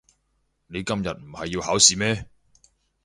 [0.65, 2.27] 你今日唔係要考試咩？